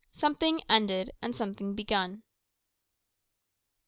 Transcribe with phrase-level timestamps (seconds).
[0.13, 2.23] Something Ended and Something Begun.